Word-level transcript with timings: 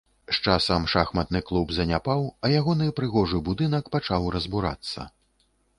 З 0.35 0.39
часам 0.51 0.87
шахматны 0.93 1.41
клуб 1.51 1.73
заняпаў, 1.81 2.25
а 2.43 2.53
ягоны 2.61 2.87
прыгожы 3.01 3.45
будынак 3.53 3.95
пачаў 3.99 4.21
разбурацца. 4.39 5.11